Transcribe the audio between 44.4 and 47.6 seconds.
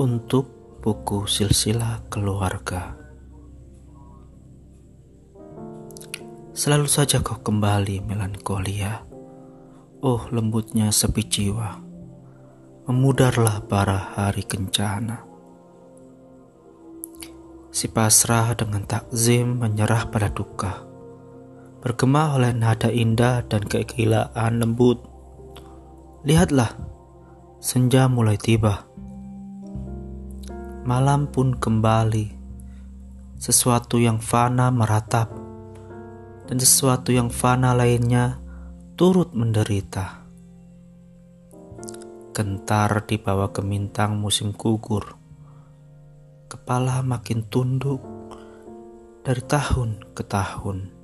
gugur, kepala makin